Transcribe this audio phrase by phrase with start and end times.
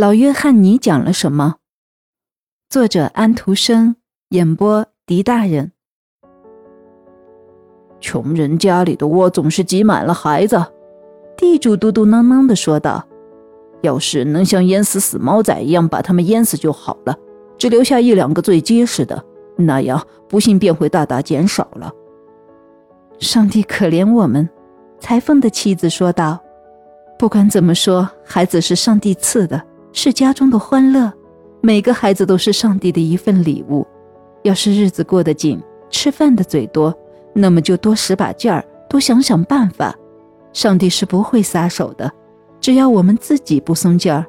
[0.00, 1.56] 老约翰尼讲了什么？
[2.70, 3.96] 作者安徒生，
[4.30, 5.72] 演播狄大人。
[8.00, 10.56] 穷人家里的窝总是挤满了孩子，
[11.36, 13.06] 地主嘟嘟囔囔的说道
[13.84, 17.14] ：“要是能像淹死死猫仔一样把他们淹死就好了，
[17.58, 19.22] 只留下一两个最结实的，
[19.58, 21.92] 那样不幸便会大大减少了。”
[23.20, 24.48] 上帝可怜我们，
[24.98, 26.40] 裁缝的妻子说道
[27.20, 29.62] ：“不管怎么说，孩子是上帝赐的。”
[29.92, 31.12] 是家中的欢乐，
[31.60, 33.86] 每个孩子都是上帝的一份礼物。
[34.42, 35.60] 要是日子过得紧，
[35.90, 36.96] 吃饭的嘴多，
[37.34, 39.94] 那么就多使把劲儿，多想想办法。
[40.52, 42.10] 上帝是不会撒手的，
[42.60, 44.24] 只要我们自己不松劲儿。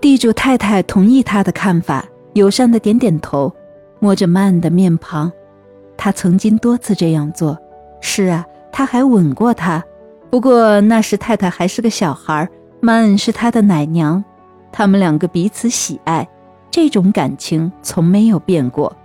[0.00, 3.52] 地主太太同意他的看法，友善的点点头，
[3.98, 5.30] 摸着曼的面庞。
[5.96, 7.58] 他曾经多次这样做。
[8.00, 9.84] 是啊，他还吻过她，
[10.30, 12.48] 不过那时太太还是个小孩儿
[12.80, 12.82] 儿。
[12.82, 14.22] 曼是他的奶娘，
[14.70, 16.28] 他们两个彼此喜爱，
[16.70, 18.96] 这种感情从没有变过。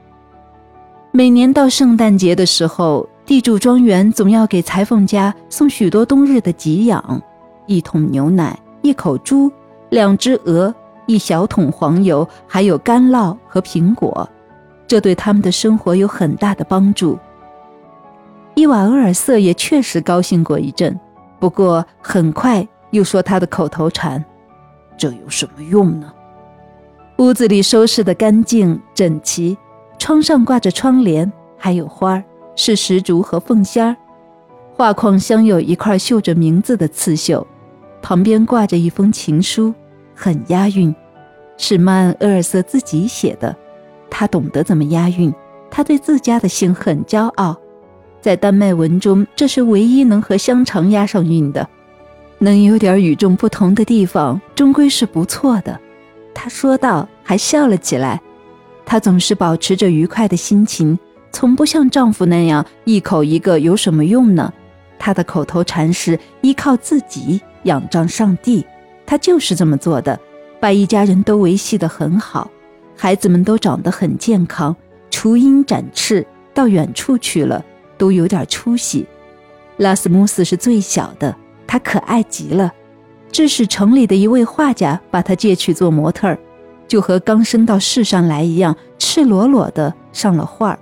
[1.11, 7.21] 每年到圣诞节的时候，地主庄园总要给裁缝家送许多冬日的给养：
[7.67, 9.51] 一桶牛奶、一口猪、
[9.89, 10.73] 两只鹅、
[11.05, 14.27] 一小桶黄油，还有干酪和苹果。
[14.87, 17.17] 这对他们的生活有很大的帮助。
[18.55, 20.99] 伊瓦厄尔瑟也确实高兴过一阵，
[21.39, 22.67] 不过很快。
[22.93, 24.23] 又说他的口头禅
[24.95, 26.13] ：“这有什么用呢？”
[27.17, 29.57] 屋子里收拾得干净整齐，
[29.97, 32.23] 窗上挂着窗帘，还有花儿，
[32.55, 33.95] 是石竹和凤仙儿。
[34.75, 37.45] 画框镶有一块绣着名字的刺绣，
[38.01, 39.73] 旁边挂着一封情书，
[40.15, 40.93] 很押韵，
[41.57, 43.55] 是曼厄尔瑟自己写的。
[44.09, 45.33] 他懂得怎么押韵，
[45.71, 47.55] 他对自家的姓很骄傲，
[48.21, 51.67] 在丹麦文中，这是唯一能和香肠押上韵的。
[52.43, 55.79] 能有点与众不同的地方，终归是不错的。
[56.33, 58.19] 他说道，还笑了起来。
[58.85, 60.99] 她总是保持着愉快的心情，
[61.31, 64.51] 从不像丈夫那样一口一个有什么用呢？
[64.99, 68.65] 她的口头禅是依靠自己，仰仗上帝。
[69.05, 70.19] 她就是这么做的，
[70.59, 72.51] 把一家人都维系得很好，
[72.97, 74.75] 孩子们都长得很健康，
[75.09, 77.63] 雏鹰展翅到远处去了，
[77.97, 79.05] 都有点出息。
[79.77, 81.33] 拉斯穆斯是最小的。
[81.73, 82.71] 她可爱极了，
[83.31, 86.37] 致使城里的一位画家把她借去做模特儿，
[86.87, 90.79] 就和刚生到世上来一样，赤裸裸的上了画儿。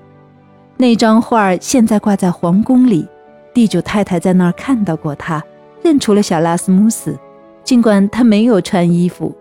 [0.75, 3.07] 那张画儿现在挂在皇宫里，
[3.53, 5.41] 地主太太在那儿看到过她，
[5.81, 7.17] 认出了小拉斯穆斯，
[7.63, 9.33] 尽管他没有穿衣服。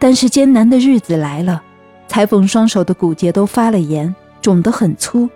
[0.00, 1.62] 但是艰难的日子来了，
[2.08, 5.30] 裁缝双手的骨节都发了炎，肿得很粗，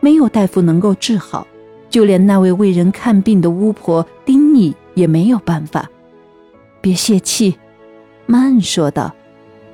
[0.00, 1.46] 没有大夫能够治好。
[1.90, 5.90] 就连那位为人看病的巫婆丁尼也没有办法。
[6.80, 7.58] 别泄气，
[8.26, 9.14] 曼说道：“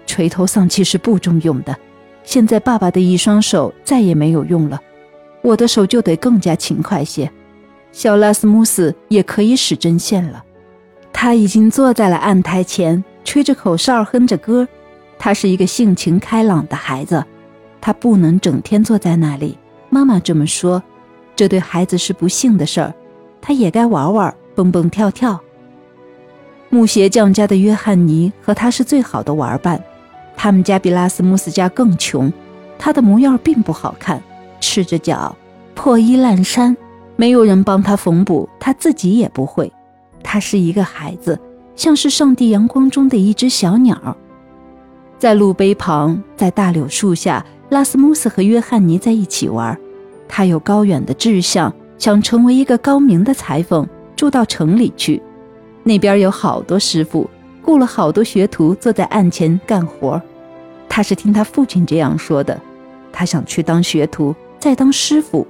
[0.06, 1.76] 垂头丧气是不中用的。
[2.24, 4.80] 现在爸爸的一双手再也没有用了，
[5.42, 7.30] 我的手就得更加勤快些。
[7.92, 10.42] 小拉斯穆斯也可以使针线了。
[11.12, 14.66] 他已经坐在了案台前，吹着口哨，哼着歌。
[15.18, 17.24] 他是一个性情开朗的孩子，
[17.80, 19.56] 他不能整天坐在那里。
[19.90, 20.82] 妈妈这么说。”
[21.36, 22.92] 这对孩子是不幸的事儿，
[23.40, 25.38] 他也该玩玩，蹦蹦跳跳。
[26.70, 29.80] 木鞋匠家的约翰尼和他是最好的玩伴，
[30.36, 32.32] 他们家比拉斯穆斯家更穷，
[32.78, 34.20] 他的模样并不好看，
[34.60, 35.36] 赤着脚，
[35.74, 36.76] 破衣烂衫，
[37.14, 39.70] 没有人帮他缝补，他自己也不会。
[40.22, 41.38] 他是一个孩子，
[41.76, 44.16] 像是上帝阳光中的一只小鸟。
[45.18, 49.78] 在路碑旁，在大柳树下，拉斯穆斯和约翰尼在一起玩。
[50.28, 55.22] 他有高远的志向，想成为一个高明的裁缝，住到城里去。
[55.82, 57.28] 那边有好多师傅，
[57.62, 60.20] 雇了好多学徒，坐在案前干活。
[60.88, 62.60] 他是听他父亲这样说的。
[63.12, 65.46] 他想去当学徒，再当师傅。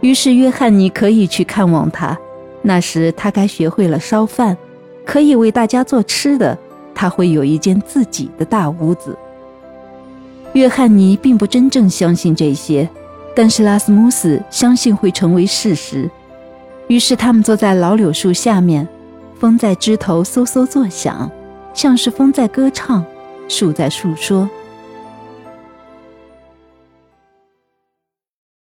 [0.00, 2.18] 于是约翰尼可以去看望他。
[2.62, 4.56] 那时他该学会了烧饭，
[5.04, 6.58] 可以为大家做吃的。
[6.94, 9.16] 他会有一间自己的大屋子。
[10.52, 12.88] 约翰尼并不真正相信这些。
[13.34, 16.10] 但是拉斯穆斯相信会成为事实，
[16.88, 18.86] 于是他们坐在老柳树下面，
[19.38, 21.30] 风在枝头嗖嗖作响，
[21.72, 23.04] 像是风在歌唱，
[23.48, 24.48] 树在诉说。